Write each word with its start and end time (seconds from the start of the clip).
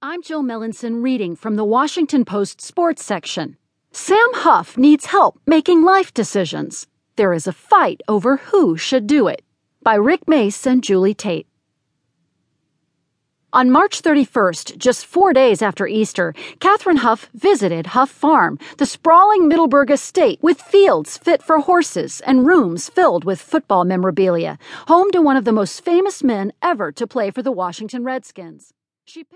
I'm 0.00 0.22
Jill 0.22 0.44
Melancon 0.44 1.02
reading 1.02 1.34
from 1.34 1.56
the 1.56 1.64
Washington 1.64 2.24
Post 2.24 2.60
sports 2.60 3.04
section. 3.04 3.56
Sam 3.90 4.28
Huff 4.34 4.78
needs 4.78 5.06
help 5.06 5.40
making 5.44 5.82
life 5.82 6.14
decisions. 6.14 6.86
There 7.16 7.32
is 7.32 7.48
a 7.48 7.52
fight 7.52 8.00
over 8.06 8.36
who 8.36 8.76
should 8.76 9.08
do 9.08 9.26
it. 9.26 9.42
By 9.82 9.96
Rick 9.96 10.28
Maese 10.28 10.68
and 10.68 10.84
Julie 10.84 11.14
Tate. 11.14 11.48
On 13.52 13.72
March 13.72 14.00
31st, 14.00 14.78
just 14.78 15.04
four 15.04 15.32
days 15.32 15.62
after 15.62 15.88
Easter, 15.88 16.32
Catherine 16.60 16.98
Huff 16.98 17.28
visited 17.34 17.88
Huff 17.88 18.08
Farm, 18.08 18.56
the 18.76 18.86
sprawling 18.86 19.48
Middleburg 19.48 19.90
estate 19.90 20.38
with 20.40 20.62
fields 20.62 21.18
fit 21.18 21.42
for 21.42 21.58
horses 21.58 22.20
and 22.20 22.46
rooms 22.46 22.88
filled 22.88 23.24
with 23.24 23.40
football 23.40 23.84
memorabilia, 23.84 24.60
home 24.86 25.10
to 25.10 25.20
one 25.20 25.36
of 25.36 25.44
the 25.44 25.50
most 25.50 25.84
famous 25.84 26.22
men 26.22 26.52
ever 26.62 26.92
to 26.92 27.04
play 27.04 27.32
for 27.32 27.42
the 27.42 27.50
Washington 27.50 28.04
Redskins. 28.04 28.72
She 29.08 29.24